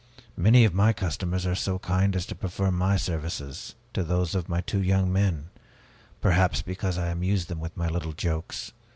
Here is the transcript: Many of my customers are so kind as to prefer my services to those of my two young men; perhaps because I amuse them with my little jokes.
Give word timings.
Many 0.35 0.65
of 0.65 0.73
my 0.73 0.93
customers 0.93 1.45
are 1.45 1.53
so 1.53 1.77
kind 1.77 2.15
as 2.15 2.25
to 2.25 2.33
prefer 2.33 2.71
my 2.71 2.97
services 2.97 3.75
to 3.93 4.01
those 4.03 4.33
of 4.33 4.49
my 4.49 4.61
two 4.61 4.81
young 4.81 5.13
men; 5.13 5.49
perhaps 6.21 6.63
because 6.63 6.97
I 6.97 7.09
amuse 7.09 7.45
them 7.45 7.59
with 7.59 7.77
my 7.77 7.87
little 7.87 8.13
jokes. 8.13 8.71